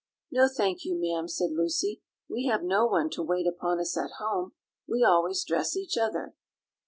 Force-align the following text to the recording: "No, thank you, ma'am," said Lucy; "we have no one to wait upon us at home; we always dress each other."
"No, 0.31 0.47
thank 0.47 0.83
you, 0.83 0.95
ma'am," 0.99 1.27
said 1.27 1.51
Lucy; 1.51 2.01
"we 2.27 2.47
have 2.47 2.63
no 2.63 2.87
one 2.87 3.11
to 3.11 3.21
wait 3.21 3.45
upon 3.45 3.79
us 3.79 3.95
at 3.95 4.13
home; 4.17 4.53
we 4.87 5.03
always 5.03 5.43
dress 5.45 5.77
each 5.77 5.95
other." 5.95 6.33